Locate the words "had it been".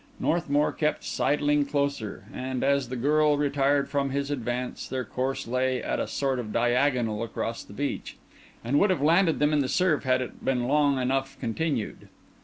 10.03-10.67